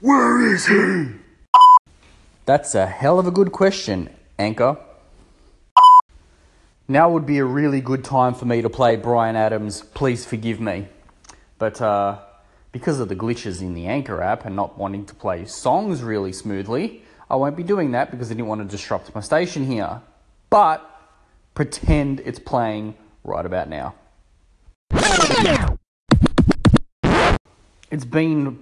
[0.00, 1.06] Where is he?
[2.44, 4.76] That's a hell of a good question, Anchor.
[6.86, 10.60] Now would be a really good time for me to play Bryan Adams' Please Forgive
[10.60, 10.88] Me.
[11.58, 12.18] But uh,
[12.72, 16.32] because of the glitches in the Anchor app and not wanting to play songs really
[16.32, 20.02] smoothly, I won't be doing that because I didn't want to disrupt my station here.
[20.50, 20.88] But
[21.54, 23.94] pretend it's playing right about now.
[27.90, 28.58] It's been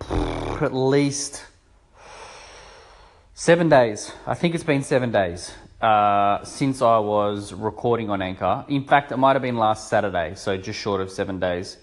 [0.65, 1.45] at least
[3.34, 4.12] seven days.
[4.27, 8.65] I think it's been seven days uh, since I was recording on Anchor.
[8.69, 11.77] In fact, it might have been last Saturday, so just short of seven days.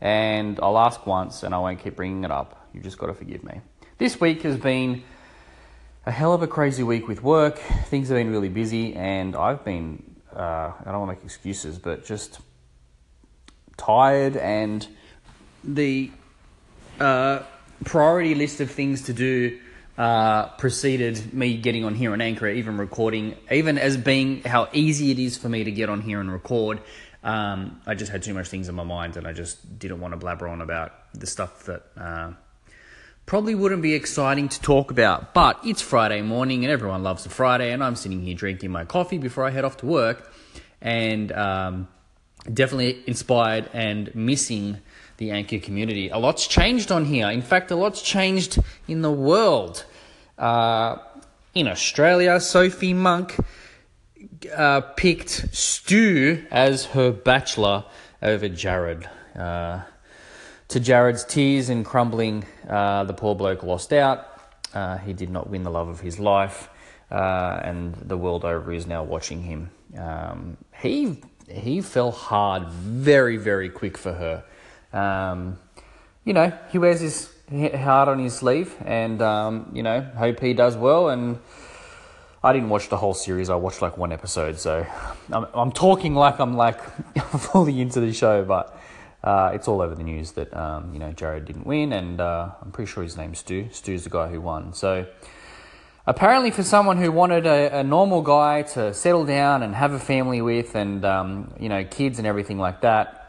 [0.00, 2.68] And I'll ask once and I won't keep bringing it up.
[2.74, 3.60] You've just got to forgive me.
[3.98, 5.04] This week has been
[6.04, 7.58] a hell of a crazy week with work.
[7.86, 11.78] Things have been really busy, and I've been, uh, I don't want to make excuses,
[11.78, 12.40] but just
[13.76, 14.86] tired and
[15.62, 16.10] the
[17.00, 17.40] uh,
[17.84, 19.58] priority list of things to do
[19.96, 25.10] uh, preceded me getting on here on Anchor, even recording, even as being how easy
[25.10, 26.80] it is for me to get on here and record.
[27.22, 30.12] Um, I just had too much things in my mind, and I just didn't want
[30.12, 32.32] to blabber on about the stuff that uh,
[33.24, 35.32] probably wouldn't be exciting to talk about.
[35.32, 38.84] But it's Friday morning, and everyone loves a Friday, and I'm sitting here drinking my
[38.84, 40.30] coffee before I head off to work,
[40.82, 41.88] and um,
[42.52, 44.80] definitely inspired and missing
[45.16, 46.08] the Anchor community.
[46.08, 47.30] A lot's changed on here.
[47.30, 49.84] In fact, a lot's changed in the world.
[50.38, 50.98] Uh,
[51.54, 53.36] in Australia, Sophie Monk
[54.56, 57.84] uh, picked Stu as her bachelor
[58.22, 59.08] over Jared.
[59.36, 59.82] Uh,
[60.68, 64.26] to Jared's tears and crumbling, uh, the poor bloke lost out.
[64.72, 66.68] Uh, he did not win the love of his life,
[67.10, 69.70] uh, and the world over is now watching him.
[69.96, 74.44] Um, he he fell hard, very very quick for her.
[74.94, 75.58] Um,
[76.24, 80.54] you know, he wears his heart on his sleeve, and um, you know, hope he
[80.54, 81.10] does well.
[81.10, 81.38] And
[82.42, 84.58] I didn't watch the whole series; I watched like one episode.
[84.58, 84.86] So
[85.30, 86.80] I'm, I'm talking like I'm like
[87.38, 88.78] fully into the show, but
[89.22, 92.50] uh, it's all over the news that um, you know Jared didn't win, and uh,
[92.62, 93.68] I'm pretty sure his name's Stu.
[93.72, 94.72] Stu's the guy who won.
[94.72, 95.06] So
[96.06, 99.98] apparently, for someone who wanted a, a normal guy to settle down and have a
[99.98, 103.23] family with, and um, you know kids and everything like that.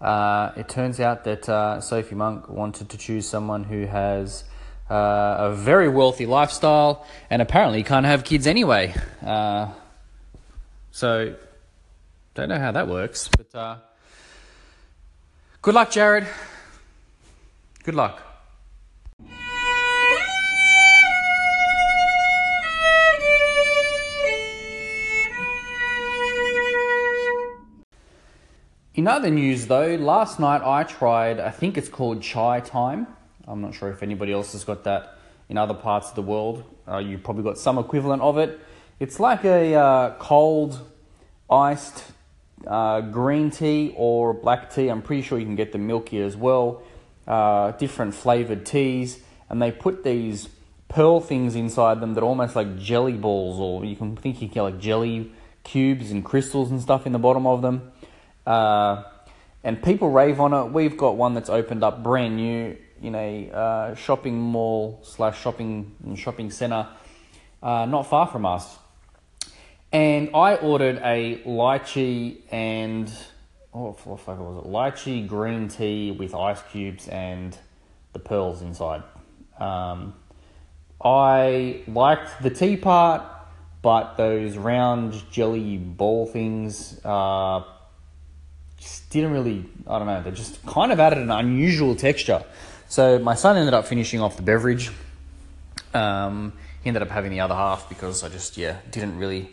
[0.00, 4.44] Uh, it turns out that uh, Sophie Monk wanted to choose someone who has
[4.90, 8.94] uh, a very wealthy lifestyle and apparently can't have kids anyway.
[9.24, 9.68] Uh,
[10.90, 11.34] so,
[12.34, 13.76] don't know how that works, but uh,
[15.60, 16.26] good luck, Jared.
[17.84, 18.29] Good luck.
[29.00, 33.06] In other news, though, last night I tried, I think it's called Chatime.
[33.48, 35.16] I'm not sure if anybody else has got that
[35.48, 36.64] in other parts of the world.
[36.86, 38.60] Uh, you've probably got some equivalent of it.
[38.98, 40.86] It's like a uh, cold,
[41.48, 42.12] iced
[42.66, 44.88] uh, green tea or black tea.
[44.88, 46.82] I'm pretty sure you can get the milky as well.
[47.26, 50.50] Uh, different flavored teas, and they put these
[50.88, 54.48] pearl things inside them that are almost like jelly balls, or you can think you
[54.48, 55.32] get like jelly
[55.64, 57.92] cubes and crystals and stuff in the bottom of them.
[58.50, 59.04] Uh,
[59.62, 60.72] and people rave on it.
[60.72, 65.94] We've got one that's opened up brand new in a uh, shopping mall slash shopping
[66.16, 66.88] shopping center,
[67.62, 68.76] uh, not far from us.
[69.92, 73.08] And I ordered a lychee and
[73.72, 74.68] oh, what fuck was it?
[74.68, 77.56] Lychee green tea with ice cubes and
[78.14, 79.04] the pearls inside.
[79.60, 80.14] Um,
[81.00, 83.22] I liked the tea part,
[83.80, 87.62] but those round jelly ball things uh,
[88.80, 92.42] just didn't really, I don't know, they just kind of added an unusual texture.
[92.88, 94.90] So my son ended up finishing off the beverage.
[95.94, 99.50] Um, he ended up having the other half because I just, yeah, didn't really,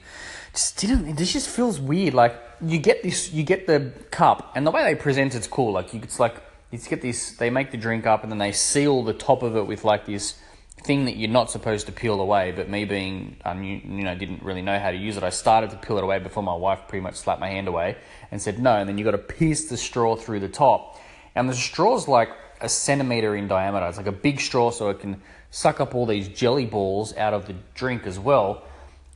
[0.54, 2.14] just didn't, this just feels weird.
[2.14, 2.36] Like
[2.66, 5.74] you get this, you get the cup and the way they present it's cool.
[5.74, 6.36] Like you, it's like,
[6.72, 9.56] you get this, they make the drink up and then they seal the top of
[9.56, 10.36] it with like this
[10.84, 12.52] thing that you're not supposed to peel away.
[12.52, 15.24] But me being, um, you, you know, didn't really know how to use it.
[15.24, 17.98] I started to peel it away before my wife pretty much slapped my hand away
[18.32, 18.76] and said no.
[18.76, 21.00] And then you've got to pierce the straw through the top,
[21.36, 22.30] and the straw's like
[22.62, 23.88] a centimeter in diameter.
[23.88, 25.22] It's like a big straw, so it can
[25.52, 28.64] suck up all these jelly balls out of the drink as well.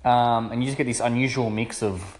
[0.03, 2.19] Um, and you just get this unusual mix of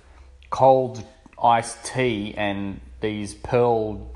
[0.50, 1.04] cold
[1.42, 4.16] iced tea and these pearl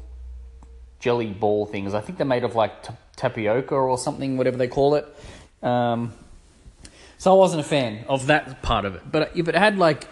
[1.00, 1.94] jelly ball things.
[1.94, 5.06] I think they're made of like t- tapioca or something, whatever they call it.
[5.64, 6.14] Um,
[7.18, 9.04] so I wasn't a fan of that part of it.
[9.12, 10.08] But if it had like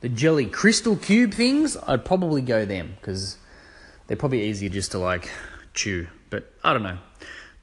[0.00, 3.38] the jelly crystal cube things, I'd probably go them because
[4.06, 5.30] they're probably easier just to like
[5.72, 6.06] chew.
[6.30, 6.98] But I don't know.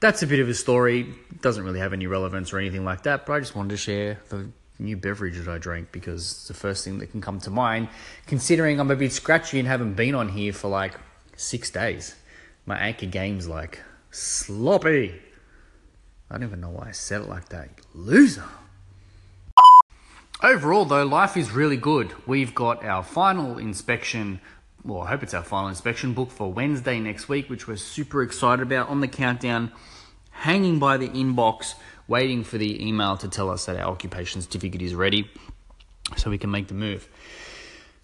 [0.00, 1.14] that's a bit of a story.
[1.40, 4.20] Doesn't really have any relevance or anything like that, but I just wanted to share
[4.28, 4.48] the
[4.78, 7.88] new beverage that I drank because it's the first thing that can come to mind,
[8.26, 10.94] considering I'm a bit scratchy and haven't been on here for like
[11.36, 12.16] six days.
[12.66, 13.80] My anchor game's like
[14.12, 15.14] sloppy.
[16.30, 17.70] I don't even know why I said it like that.
[17.94, 18.44] Loser.
[20.42, 22.12] Overall, though, life is really good.
[22.26, 24.40] We've got our final inspection,
[24.84, 28.22] well, I hope it's our final inspection book for Wednesday next week, which we're super
[28.22, 29.72] excited about on the countdown,
[30.30, 31.74] hanging by the inbox,
[32.08, 35.30] waiting for the email to tell us that our occupation certificate is ready
[36.16, 37.08] so we can make the move.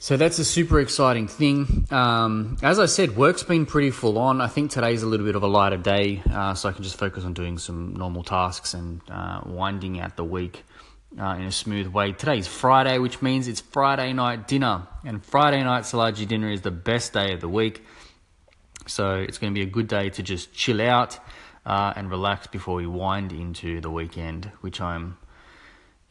[0.00, 1.84] So that's a super exciting thing.
[1.90, 4.40] Um, as I said, work's been pretty full on.
[4.40, 6.96] I think today's a little bit of a lighter day, uh, so I can just
[6.96, 10.62] focus on doing some normal tasks and uh, winding out the week
[11.20, 12.12] uh, in a smooth way.
[12.12, 16.70] Today's Friday, which means it's Friday night dinner, and Friday night Salaji dinner is the
[16.70, 17.84] best day of the week.
[18.86, 21.18] So it's going to be a good day to just chill out
[21.66, 25.18] uh, and relax before we wind into the weekend, which I'm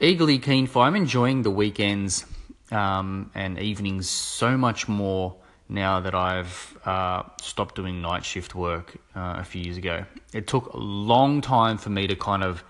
[0.02, 0.84] eagerly keen for.
[0.84, 2.26] I'm enjoying the weekends
[2.72, 5.36] um, and evenings so much more
[5.70, 10.06] now that I've uh, stopped doing night shift work uh, a few years ago.
[10.34, 12.64] It took a long time for me to kind of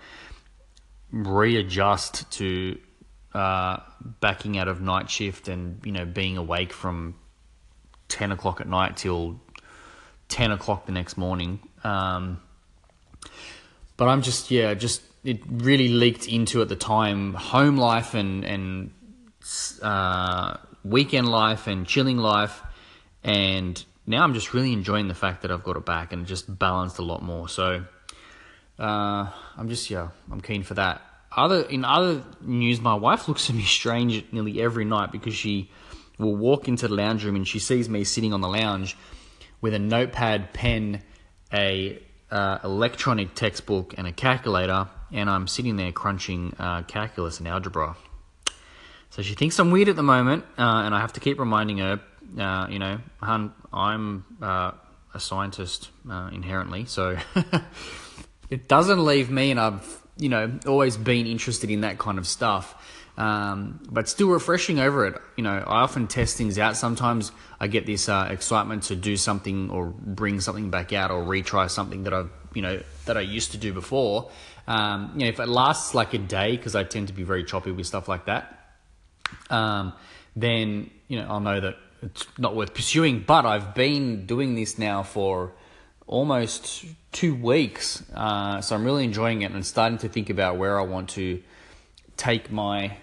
[1.12, 2.78] readjust to
[3.34, 3.78] uh,
[4.20, 7.14] backing out of night shift and you know being awake from
[8.08, 9.40] ten o'clock at night till
[10.28, 11.60] ten o'clock the next morning.
[11.84, 12.40] Um,
[13.96, 18.44] but I'm just yeah, just it really leaked into at the time home life and
[18.44, 18.90] and
[19.82, 22.62] uh, weekend life and chilling life,
[23.22, 26.58] and now I'm just really enjoying the fact that I've got it back and just
[26.58, 27.48] balanced a lot more.
[27.48, 27.84] So
[28.78, 31.02] uh, I'm just yeah, I'm keen for that.
[31.36, 35.70] Other in other news, my wife looks at me strange nearly every night because she
[36.18, 38.96] will walk into the lounge room and she sees me sitting on the lounge
[39.60, 41.02] with a notepad, pen,
[41.52, 42.00] a
[42.30, 47.96] uh, electronic textbook, and a calculator, and I'm sitting there crunching uh, calculus and algebra.
[49.10, 51.78] So she thinks I'm weird at the moment, uh, and I have to keep reminding
[51.78, 52.00] her,
[52.38, 54.72] uh, you know, hun, I'm uh,
[55.14, 57.16] a scientist uh, inherently, so
[58.50, 62.26] it doesn't leave me, and I've, you know, always been interested in that kind of
[62.26, 62.74] stuff.
[63.16, 65.20] Um, but still refreshing over it.
[65.36, 66.76] You know, I often test things out.
[66.76, 71.24] Sometimes I get this uh, excitement to do something or bring something back out or
[71.24, 74.30] retry something that I've, you know, that I used to do before.
[74.68, 77.42] Um, you know, if it lasts like a day, because I tend to be very
[77.42, 78.57] choppy with stuff like that,
[79.50, 79.92] um,
[80.36, 83.24] then you know I'll know that it's not worth pursuing.
[83.26, 85.52] But I've been doing this now for
[86.06, 90.78] almost two weeks, uh, so I'm really enjoying it and starting to think about where
[90.78, 91.42] I want to
[92.16, 92.96] take my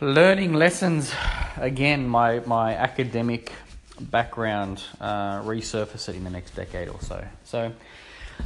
[0.00, 1.12] learning lessons
[1.56, 2.08] again.
[2.08, 3.52] My my academic
[4.00, 7.24] background uh, resurface it in the next decade or so.
[7.44, 7.72] So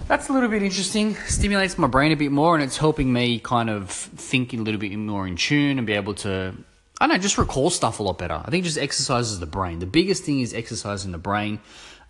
[0.07, 1.15] that's a little bit interesting.
[1.27, 4.81] Stimulates my brain a bit more, and it's helping me kind of think a little
[4.81, 6.55] bit more in tune and be able to,
[7.01, 8.43] I don't know, just recall stuff a lot better.
[8.45, 9.79] I think just exercises the brain.
[9.79, 11.61] The biggest thing is exercising the brain.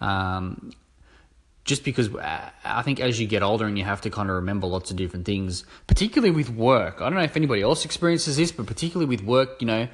[0.01, 0.73] Um,
[1.65, 4.37] just because uh, I think as you get older and you have to kind of
[4.37, 6.97] remember lots of different things, particularly with work.
[7.01, 9.89] I don't know if anybody else experiences this, but particularly with work, you know,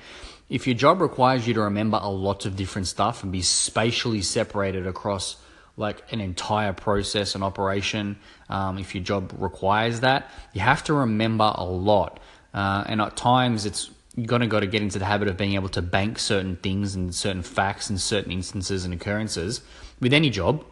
[0.49, 4.23] if your job requires you to remember a lot of different stuff and be spatially
[4.23, 5.37] separated across
[5.77, 8.17] like an entire process and operation,
[8.49, 12.21] um, if your job requires that, you have to remember a lot.
[12.53, 15.55] Uh, and at times, it's you're gonna got to get into the habit of being
[15.55, 19.61] able to bank certain things and certain facts and certain instances and occurrences
[20.01, 20.65] with any job,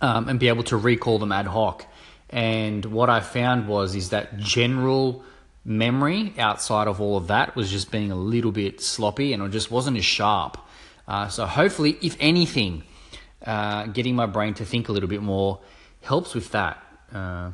[0.00, 1.84] um, and be able to recall them ad hoc.
[2.28, 5.24] And what I found was is that general
[5.64, 9.50] memory outside of all of that was just being a little bit sloppy and it
[9.50, 10.56] just wasn't as sharp.
[11.08, 12.84] Uh, so hopefully, if anything,
[13.46, 15.60] uh, getting my brain to think a little bit more
[16.02, 16.82] helps with that.
[17.12, 17.50] Uh,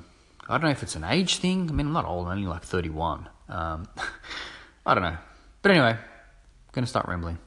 [0.48, 1.68] I don't know if it's an age thing.
[1.68, 3.28] I mean, I'm not old, I'm only like 31.
[3.48, 3.88] Um,
[4.86, 5.16] I don't know.
[5.62, 7.38] But anyway, I'm going to start rambling.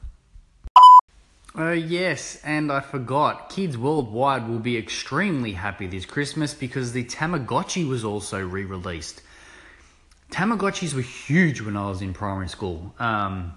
[1.58, 3.50] Uh, yes, and I forgot.
[3.50, 9.22] Kids worldwide will be extremely happy this Christmas because the Tamagotchi was also re released.
[10.30, 12.94] Tamagotchis were huge when I was in primary school.
[13.00, 13.54] Um,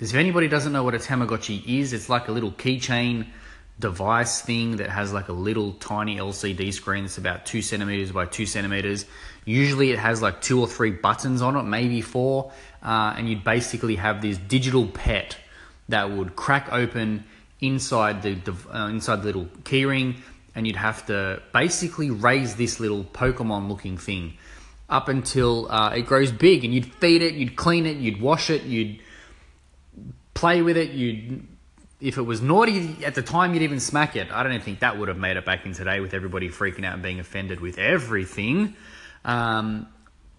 [0.00, 3.26] if anybody doesn't know what a Tamagotchi is, it's like a little keychain
[3.78, 8.26] device thing that has like a little tiny LCD screen that's about two centimeters by
[8.26, 9.06] two centimeters.
[9.44, 13.44] Usually it has like two or three buttons on it, maybe four, uh, and you'd
[13.44, 15.36] basically have this digital pet
[15.88, 17.24] that would crack open
[17.60, 18.38] inside the
[18.72, 20.16] uh, inside the little keyring,
[20.54, 24.34] and you'd have to basically raise this little Pokemon looking thing
[24.90, 28.50] up until uh, it grows big, and you'd feed it, you'd clean it, you'd wash
[28.50, 29.00] it, you'd
[30.34, 31.46] play with it, you'd
[32.00, 34.30] if it was naughty at the time, you'd even smack it.
[34.30, 36.94] I don't think that would have made it back in today with everybody freaking out
[36.94, 38.76] and being offended with everything.
[39.24, 39.88] Um,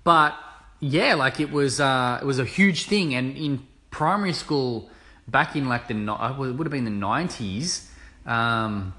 [0.03, 0.35] but
[0.79, 3.13] yeah, like it was, uh, it was a huge thing.
[3.13, 4.89] And in primary school,
[5.27, 7.91] back in like the, it would have been the nineties,
[8.25, 8.93] um,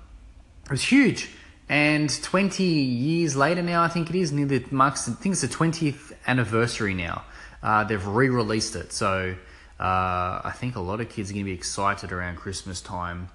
[0.64, 1.30] it was huge.
[1.70, 5.42] And 20 years later now, I think it is, near the marks, I think it's
[5.42, 7.24] the 20th anniversary now.
[7.62, 8.92] Uh, they've re-released it.
[8.92, 9.36] So,
[9.80, 13.30] uh, I think a lot of kids are going to be excited around Christmas time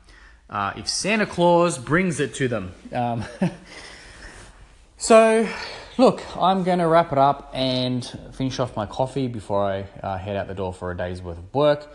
[0.47, 2.71] uh, if Santa Claus brings it to them.
[2.93, 3.23] Um,
[4.97, 5.49] so,
[5.97, 10.19] look, I'm going to wrap it up and finish off my coffee before I uh,
[10.19, 11.87] head out the door for a day's worth of work.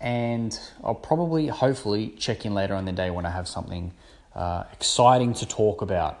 [0.00, 3.92] And I'll probably, hopefully, check in later on the day when I have something
[4.34, 6.18] uh, exciting to talk about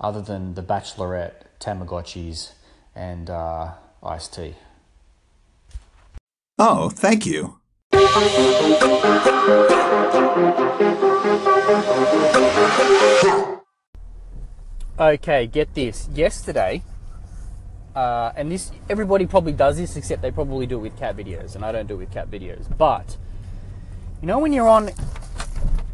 [0.00, 2.50] other than The Bachelorette, Tamagotchis,
[2.96, 4.56] and uh, iced tea.
[6.64, 7.58] Oh, thank you.
[14.96, 16.08] Okay, get this.
[16.14, 16.84] Yesterday,
[17.96, 21.56] uh, and this everybody probably does this, except they probably do it with cat videos,
[21.56, 22.64] and I don't do it with cat videos.
[22.78, 23.16] But
[24.20, 24.90] you know when you're on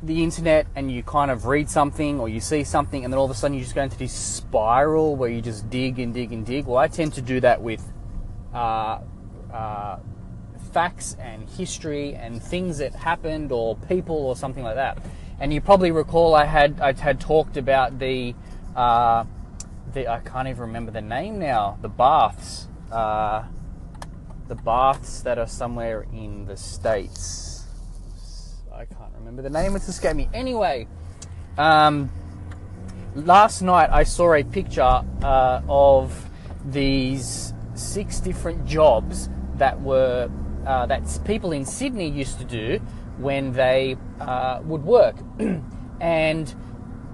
[0.02, 3.24] the internet and you kind of read something or you see something, and then all
[3.24, 6.30] of a sudden you just go into this spiral where you just dig and dig
[6.30, 6.66] and dig.
[6.66, 7.82] Well, I tend to do that with
[8.52, 9.00] uh,
[9.50, 9.98] uh,
[10.72, 14.98] facts and history and things that happened or people or something like that.
[15.40, 18.34] And you probably recall I had I had talked about the
[18.74, 19.24] uh,
[19.92, 21.78] the I can't even remember the name now.
[21.80, 23.44] The baths, uh,
[24.48, 27.64] the baths that are somewhere in the states.
[28.72, 29.74] I can't remember the name.
[29.76, 30.28] It's escaped me.
[30.32, 30.86] Anyway,
[31.56, 32.10] um,
[33.14, 36.30] last night I saw a picture uh, of
[36.64, 40.30] these six different jobs that were
[40.68, 42.78] uh, that people in Sydney used to do
[43.16, 45.16] when they uh, would work.
[46.00, 46.54] and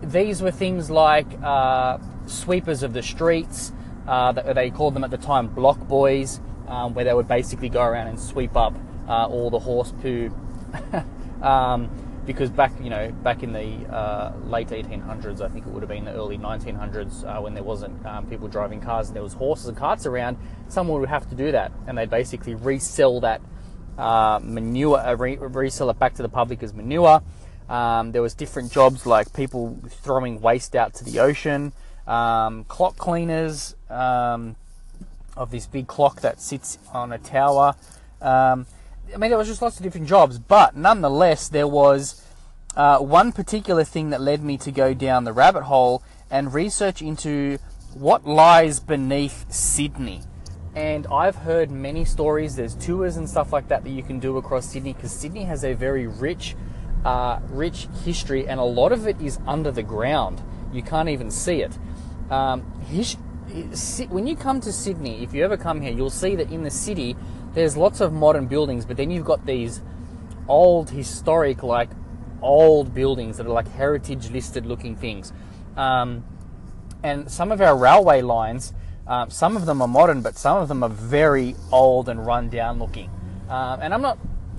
[0.02, 3.72] these were things like uh, sweepers of the streets,
[4.08, 7.82] uh, they called them at the time block boys, um, where they would basically go
[7.82, 8.74] around and sweep up
[9.08, 10.34] uh, all the horse poo.
[11.42, 11.88] um,
[12.26, 15.88] because back, you know, back in the uh, late 1800s, I think it would have
[15.88, 19.34] been the early 1900s, uh, when there wasn't um, people driving cars and there was
[19.34, 20.38] horses and carts around,
[20.68, 23.40] someone would have to do that, and they'd basically resell that
[23.98, 27.22] uh, manure, uh, re- resell it back to the public as manure.
[27.68, 31.72] Um, there was different jobs like people throwing waste out to the ocean,
[32.06, 34.56] um, clock cleaners um,
[35.36, 37.74] of this big clock that sits on a tower.
[38.20, 38.66] Um,
[39.12, 42.24] I mean, there was just lots of different jobs, but nonetheless, there was
[42.76, 47.02] uh, one particular thing that led me to go down the rabbit hole and research
[47.02, 47.58] into
[47.94, 50.22] what lies beneath Sydney.
[50.74, 52.56] And I've heard many stories.
[52.56, 55.64] There's tours and stuff like that that you can do across Sydney because Sydney has
[55.64, 56.56] a very rich,
[57.04, 60.42] uh, rich history, and a lot of it is under the ground.
[60.72, 61.78] You can't even see it.
[62.30, 63.14] Um, his,
[64.08, 66.70] when you come to Sydney, if you ever come here, you'll see that in the
[66.70, 67.14] city
[67.54, 69.80] there's lots of modern buildings, but then you've got these
[70.48, 71.90] old, historic, like
[72.42, 75.32] old buildings that are like heritage listed looking things.
[75.76, 76.24] Um,
[77.02, 78.72] and some of our railway lines,
[79.06, 82.48] um, some of them are modern, but some of them are very old and run
[82.48, 83.10] down looking.
[83.48, 84.18] Um, and I'm not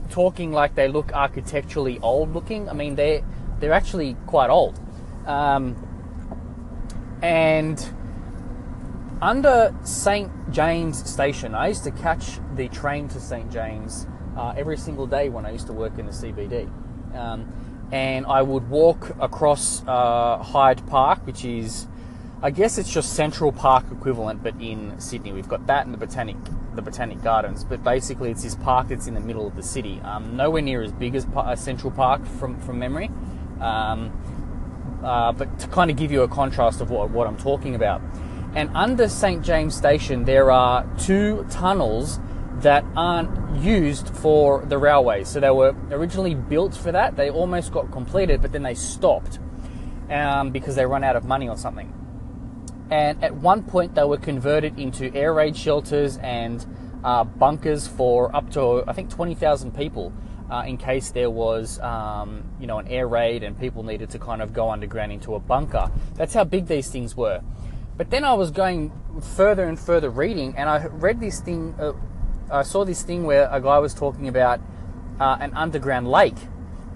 [0.09, 2.69] talking like they look architecturally old looking.
[2.69, 3.23] I mean, they're,
[3.59, 4.79] they're actually quite old.
[5.25, 5.75] Um,
[7.21, 7.83] and
[9.25, 10.31] under St.
[10.51, 13.51] James Station, I used to catch the train to St.
[13.51, 14.05] James
[14.37, 16.69] uh, every single day when I used to work in the CBD.
[17.15, 17.51] Um,
[17.91, 21.87] and I would walk across uh, Hyde Park, which is,
[22.43, 25.33] I guess it's just Central Park equivalent, but in Sydney.
[25.33, 26.37] We've got that and the Botanic,
[26.75, 29.99] the Botanic Gardens, but basically it's this park that's in the middle of the city.
[30.03, 33.09] Um, nowhere near as big as uh, Central Park from, from memory.
[33.59, 34.11] Um,
[35.03, 38.01] uh, but to kind of give you a contrast of what, what I'm talking about.
[38.55, 39.43] And under St.
[39.43, 42.21] James Station, there are two tunnels
[42.61, 45.25] that aren't used for the railway.
[45.25, 47.17] So they were originally built for that.
[47.17, 49.39] They almost got completed, but then they stopped
[50.09, 51.91] um, because they run out of money or something.
[52.89, 56.65] And at one point, they were converted into air raid shelters and
[57.03, 60.13] uh, bunkers for up to, I think, 20,000 people.
[60.49, 64.19] Uh, in case there was, um, you know, an air raid and people needed to
[64.19, 65.89] kind of go underground into a bunker.
[66.13, 67.41] That's how big these things were.
[67.97, 68.91] But then I was going
[69.35, 71.75] further and further reading, and I read this thing.
[71.79, 71.93] Uh,
[72.51, 74.59] I saw this thing where a guy was talking about
[75.19, 76.35] uh, an underground lake.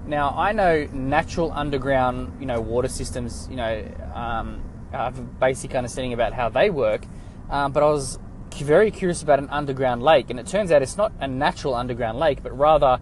[0.06, 3.48] Now I know natural underground, you know, water systems.
[3.50, 7.06] You know, um, I have a basic understanding about how they work,
[7.50, 8.20] um, but I was
[8.58, 12.20] very curious about an underground lake, and it turns out it's not a natural underground
[12.20, 13.00] lake, but rather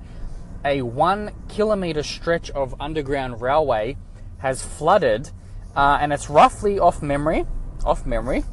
[0.63, 3.98] a one kilometre stretch of underground railway
[4.39, 5.32] has flooded,
[5.75, 7.46] uh, and it's roughly off memory,
[7.88, 8.44] off memory,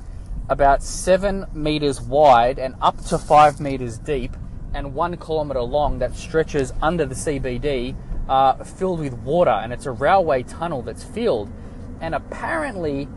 [0.49, 4.37] about seven meters wide and up to five meters deep,
[4.73, 7.97] and one kilometre long that stretches under the CBD,
[8.29, 11.51] uh, filled with water, and it's a railway tunnel that's filled,
[12.01, 13.09] and apparently,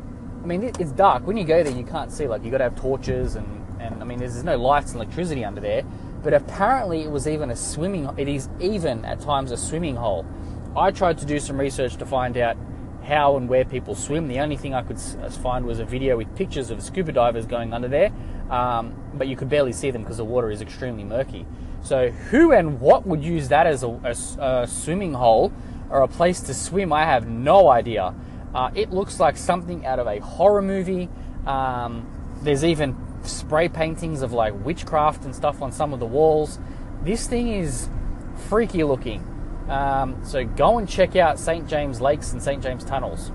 [0.43, 1.73] I mean, it's dark when you go there.
[1.73, 4.43] You can't see, like you got to have torches and and I mean, there's, there's
[4.43, 5.83] no lights and electricity under there.
[6.23, 8.09] But apparently, it was even a swimming.
[8.17, 10.25] It is even at times a swimming hole.
[10.75, 12.57] I tried to do some research to find out
[13.07, 14.27] how and where people swim.
[14.27, 17.45] The only thing I could uh, find was a video with pictures of scuba divers
[17.45, 18.11] going under there,
[18.49, 21.45] um, but you could barely see them because the water is extremely murky.
[21.81, 25.53] So, who and what would use that as a, a, a swimming hole
[25.89, 26.91] or a place to swim?
[26.91, 28.13] I have no idea.
[28.53, 31.09] Uh, it looks like something out of a horror movie.
[31.45, 32.07] Um,
[32.41, 36.59] there's even spray paintings of like witchcraft and stuff on some of the walls.
[37.03, 37.89] This thing is
[38.49, 39.36] freaky looking.
[39.67, 41.67] Um, so go and check out St.
[41.67, 42.63] James Lakes and St.
[42.63, 43.31] James Tunnels.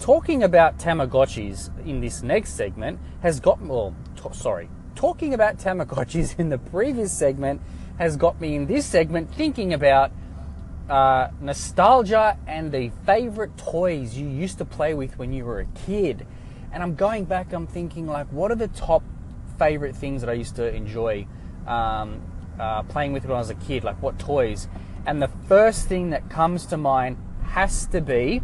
[0.00, 6.38] Talking about Tamagotchis in this next segment has got well, t- sorry, talking about Tamagotchis
[6.38, 7.60] in the previous segment
[7.98, 10.10] has got me in this segment thinking about
[10.88, 15.66] uh, nostalgia and the favorite toys you used to play with when you were a
[15.86, 16.26] kid.
[16.72, 19.02] And I'm going back, I'm thinking, like, what are the top
[19.58, 21.26] favorite things that I used to enjoy
[21.66, 22.22] um,
[22.60, 23.84] uh, playing with when I was a kid?
[23.84, 24.68] Like, what toys?
[25.06, 27.16] And the first thing that comes to mind
[27.48, 28.42] has to be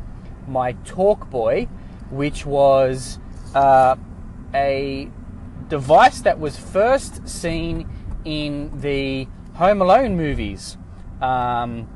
[0.48, 1.68] my Talkboy,
[2.10, 3.18] which was
[3.54, 3.96] uh,
[4.54, 5.10] a
[5.68, 7.88] device that was first seen
[8.24, 10.76] in the Home Alone movies.
[11.20, 11.88] Um,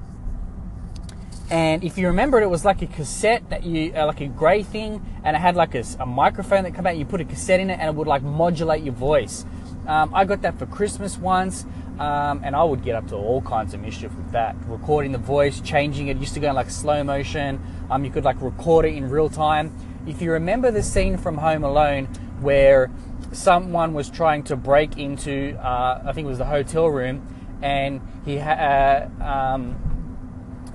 [1.51, 4.63] and if you remember, it was like a cassette that you, uh, like a grey
[4.63, 6.97] thing, and it had like a, a, microphone that come out.
[6.97, 9.45] You put a cassette in it, and it would like modulate your voice.
[9.87, 11.67] Um, I got that for Christmas once,
[12.01, 14.57] um, and I would get up to all kinds of mischief with that.
[14.67, 16.17] Recording the voice, changing it.
[16.17, 17.61] used to go in like slow motion.
[17.91, 19.77] Um, you could like record it in real time.
[20.07, 22.07] If you remember the scene from Home Alone
[22.41, 22.91] where
[23.33, 28.01] someone was trying to break into, uh, I think it was the hotel room, and
[28.25, 29.11] he had.
[29.21, 29.91] Uh, um,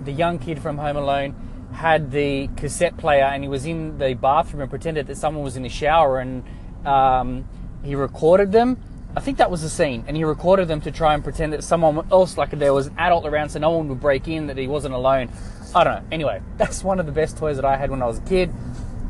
[0.06, 1.36] the young kid from Home Alone
[1.73, 5.58] had the cassette player and he was in the bathroom and pretended that someone was
[5.58, 6.43] in the shower and
[6.86, 7.45] um,
[7.84, 8.78] he recorded them.
[9.17, 11.63] I think that was the scene, and he recorded them to try and pretend that
[11.63, 14.58] someone else, like there was an adult around, so no one would break in, that
[14.58, 15.30] he wasn't alone.
[15.73, 16.08] I don't know.
[16.12, 18.51] Anyway, that's one of the best toys that I had when I was a kid.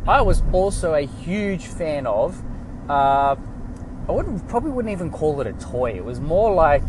[0.07, 2.39] I was also a huge fan of.
[2.87, 3.35] Uh,
[4.07, 5.93] I wouldn't probably wouldn't even call it a toy.
[5.93, 6.83] It was more like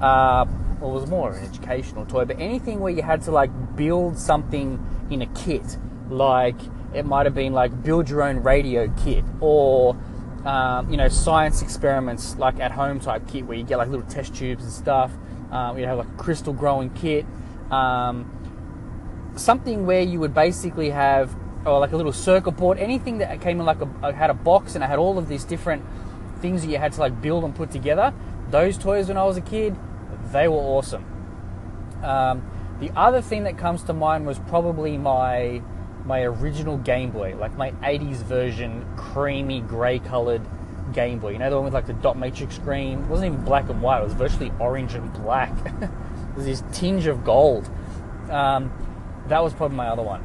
[0.00, 0.44] uh,
[0.80, 4.18] well, it was more an educational toy, but anything where you had to like build
[4.18, 6.56] something in a kit, like
[6.94, 9.96] it might have been like build your own radio kit or
[10.44, 14.06] um, you know science experiments like at home type kit where you get like little
[14.06, 15.12] test tubes and stuff.
[15.50, 17.24] Um, you have like a crystal growing kit,
[17.70, 18.30] um,
[19.36, 23.60] something where you would basically have or like a little circuit board, anything that came
[23.60, 25.84] in like a had a box and it had all of these different
[26.40, 28.12] things that you had to like build and put together.
[28.50, 29.76] Those toys when I was a kid
[30.32, 31.04] they were awesome.
[32.02, 32.42] Um,
[32.80, 35.62] the other thing that comes to mind was probably my
[36.08, 40.40] my original Game Boy, like my 80s version, creamy grey coloured
[40.94, 41.32] Game Boy.
[41.32, 43.00] You know the one with like the dot matrix screen?
[43.00, 44.00] It wasn't even black and white.
[44.00, 45.52] It was virtually orange and black.
[46.34, 47.68] There's this tinge of gold.
[48.30, 48.72] Um,
[49.28, 50.24] that was probably my other one.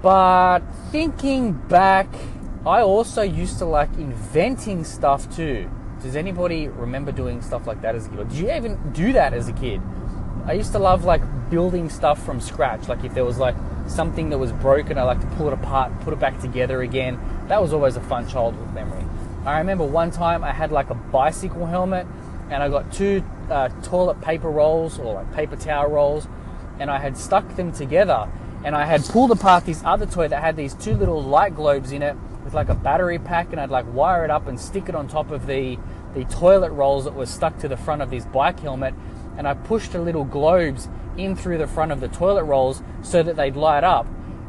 [0.00, 2.08] But thinking back,
[2.64, 5.70] I also used to like inventing stuff too.
[6.00, 8.18] Does anybody remember doing stuff like that as a kid?
[8.20, 9.82] Or did you even do that as a kid?
[10.46, 12.88] I used to love like building stuff from scratch.
[12.88, 15.98] Like if there was like something that was broken, I like to pull it apart,
[16.00, 17.18] put it back together again.
[17.48, 19.04] That was always a fun childhood memory.
[19.44, 22.06] I remember one time I had like a bicycle helmet
[22.50, 26.26] and I got two uh, toilet paper rolls or like paper towel rolls
[26.80, 28.28] and I had stuck them together
[28.64, 31.92] and I had pulled apart this other toy that had these two little light globes
[31.92, 34.88] in it with like a battery pack, and I'd like wire it up and stick
[34.88, 35.78] it on top of the
[36.14, 38.94] the toilet rolls that were stuck to the front of this bike helmet,
[39.36, 43.22] and I pushed the little globes in through the front of the toilet rolls so
[43.22, 44.06] that they'd light up,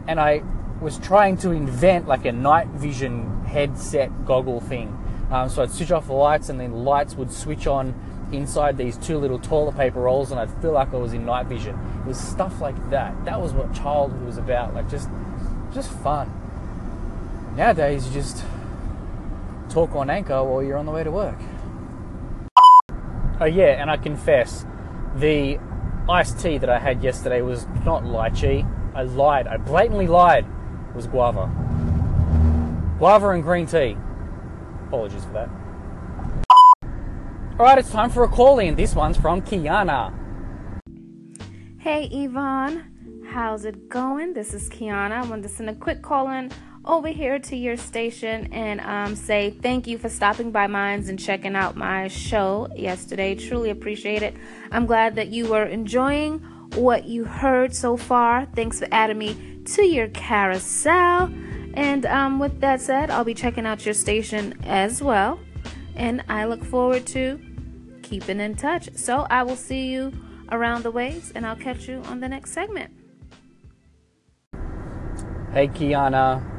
[0.07, 0.43] and I
[0.81, 4.97] was trying to invent like a night vision headset goggle thing.
[5.31, 7.93] Um, so I'd switch off the lights, and then lights would switch on
[8.31, 11.47] inside these two little toilet paper rolls, and I'd feel like I was in night
[11.47, 11.77] vision.
[12.01, 13.25] It was stuff like that.
[13.25, 14.73] That was what childhood was about.
[14.73, 15.09] Like just,
[15.73, 16.31] just fun.
[17.55, 18.43] Nowadays, you just
[19.69, 21.39] talk on Anchor while you're on the way to work.
[23.39, 24.65] Oh, yeah, and I confess,
[25.15, 25.59] the
[26.09, 28.65] iced tea that I had yesterday was not lychee.
[28.93, 29.47] I lied.
[29.47, 30.45] I blatantly lied.
[30.89, 31.49] It was guava.
[32.97, 33.97] Guava and green tea.
[34.87, 35.49] Apologies for that.
[37.59, 38.75] Alright, it's time for a call in.
[38.75, 40.13] This one's from Kiana.
[41.79, 44.33] Hey Yvonne, how's it going?
[44.33, 45.23] This is Kiana.
[45.23, 46.51] I wanted to send a quick call in
[46.87, 51.19] over here to your station and um, say thank you for stopping by Minds and
[51.19, 53.35] checking out my show yesterday.
[53.35, 54.35] Truly appreciate it.
[54.71, 56.39] I'm glad that you were enjoying
[56.75, 58.45] what you heard so far.
[58.55, 61.31] Thanks for adding me to your carousel.
[61.73, 65.39] And um, with that said, I'll be checking out your station as well.
[65.95, 67.39] And I look forward to
[68.01, 68.89] keeping in touch.
[68.95, 70.13] So I will see you
[70.51, 72.91] around the ways and I'll catch you on the next segment.
[75.51, 76.56] Hey, Kiana.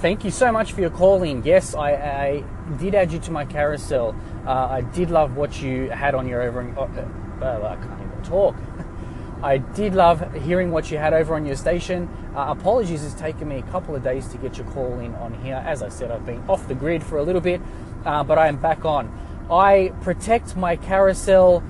[0.00, 1.42] Thank you so much for your calling.
[1.44, 2.44] Yes, I, I
[2.76, 4.14] did add you to my carousel.
[4.46, 6.62] Uh, I did love what you had on your over.
[6.62, 8.54] Uh, uh, I can't even talk.
[9.42, 12.08] I did love hearing what you had over on your station.
[12.36, 15.34] Uh, apologies, it's taken me a couple of days to get your call in on
[15.42, 15.60] here.
[15.66, 17.60] As I said, I've been off the grid for a little bit,
[18.04, 19.12] uh, but I am back on.
[19.50, 21.64] I protect my carousel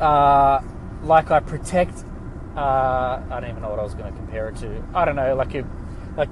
[0.00, 0.62] uh,
[1.04, 2.02] like I protect.
[2.56, 4.82] Uh, I don't even know what I was going to compare it to.
[4.94, 5.64] I don't know, like a,
[6.16, 6.28] like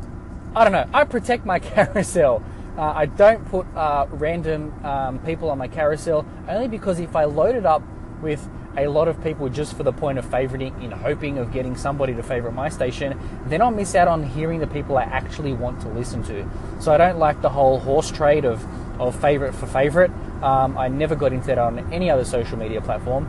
[0.57, 0.89] I don't know.
[0.95, 2.43] I protect my carousel.
[2.79, 7.25] Uh, I don't put uh, random um, people on my carousel only because if I
[7.25, 7.83] load it up
[8.23, 11.77] with a lot of people just for the point of favoriting in hoping of getting
[11.77, 15.53] somebody to favorite my station, then I'll miss out on hearing the people I actually
[15.53, 16.49] want to listen to.
[16.81, 18.65] So I don't like the whole horse trade of,
[18.99, 20.11] of favorite for favorite.
[20.43, 23.27] Um, I never got into that on any other social media platform.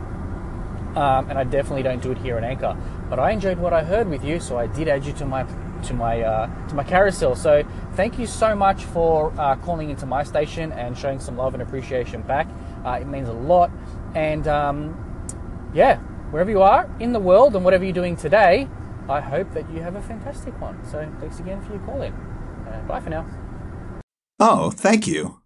[0.96, 2.74] Um, and I definitely don't do it here on Anchor.
[3.10, 5.46] But I enjoyed what I heard with you, so I did add you to my
[5.84, 7.34] to my uh, to my carousel.
[7.34, 7.64] So
[7.94, 11.62] thank you so much for uh, calling into my station and showing some love and
[11.62, 12.48] appreciation back.
[12.84, 13.70] Uh, it means a lot.
[14.14, 15.98] And um, yeah,
[16.30, 18.68] wherever you are in the world and whatever you're doing today,
[19.08, 20.84] I hope that you have a fantastic one.
[20.84, 22.14] So thanks again for your call in.
[22.86, 23.26] Bye for now.
[24.40, 25.40] Oh, thank you.